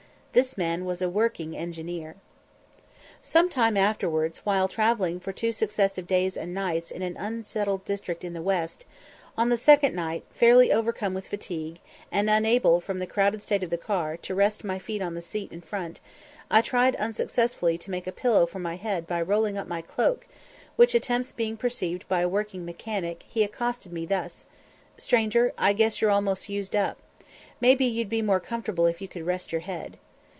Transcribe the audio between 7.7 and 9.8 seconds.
district in the west, on the